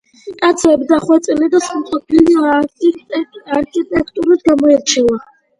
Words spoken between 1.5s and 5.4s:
და სრულყოფილი არქიტექტურით გამოირჩევა.